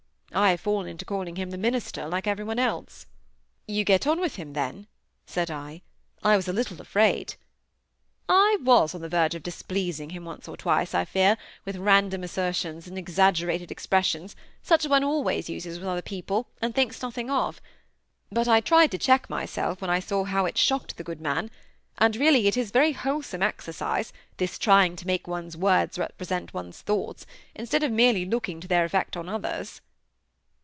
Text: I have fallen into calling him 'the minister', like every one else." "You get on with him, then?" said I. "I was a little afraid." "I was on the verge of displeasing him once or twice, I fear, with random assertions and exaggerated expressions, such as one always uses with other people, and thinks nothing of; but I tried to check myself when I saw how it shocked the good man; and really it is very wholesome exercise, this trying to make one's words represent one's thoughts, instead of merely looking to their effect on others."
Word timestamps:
I 0.33 0.51
have 0.51 0.61
fallen 0.61 0.87
into 0.87 1.03
calling 1.03 1.35
him 1.35 1.49
'the 1.49 1.57
minister', 1.57 2.07
like 2.07 2.25
every 2.25 2.45
one 2.45 2.57
else." 2.57 3.05
"You 3.67 3.83
get 3.83 4.07
on 4.07 4.17
with 4.21 4.37
him, 4.37 4.53
then?" 4.53 4.87
said 5.25 5.51
I. 5.51 5.81
"I 6.23 6.37
was 6.37 6.47
a 6.47 6.53
little 6.53 6.79
afraid." 6.81 7.33
"I 8.29 8.57
was 8.63 8.95
on 8.95 9.01
the 9.01 9.09
verge 9.09 9.35
of 9.35 9.43
displeasing 9.43 10.11
him 10.11 10.23
once 10.23 10.47
or 10.47 10.55
twice, 10.55 10.95
I 10.95 11.03
fear, 11.03 11.37
with 11.65 11.75
random 11.75 12.23
assertions 12.23 12.87
and 12.87 12.97
exaggerated 12.97 13.71
expressions, 13.71 14.37
such 14.63 14.85
as 14.85 14.89
one 14.89 15.03
always 15.03 15.49
uses 15.49 15.79
with 15.79 15.87
other 15.89 16.01
people, 16.01 16.47
and 16.61 16.73
thinks 16.73 17.01
nothing 17.01 17.29
of; 17.29 17.59
but 18.31 18.47
I 18.47 18.61
tried 18.61 18.91
to 18.91 18.97
check 18.97 19.29
myself 19.29 19.81
when 19.81 19.89
I 19.89 19.99
saw 19.99 20.23
how 20.23 20.45
it 20.45 20.57
shocked 20.57 20.95
the 20.95 21.03
good 21.03 21.19
man; 21.19 21.51
and 21.97 22.15
really 22.15 22.47
it 22.47 22.55
is 22.55 22.71
very 22.71 22.93
wholesome 22.93 23.43
exercise, 23.43 24.13
this 24.37 24.57
trying 24.57 24.95
to 24.95 25.07
make 25.07 25.27
one's 25.27 25.57
words 25.57 25.99
represent 25.99 26.53
one's 26.53 26.79
thoughts, 26.81 27.25
instead 27.53 27.83
of 27.83 27.91
merely 27.91 28.23
looking 28.23 28.61
to 28.61 28.67
their 28.69 28.85
effect 28.85 29.17
on 29.17 29.27
others." 29.27 29.81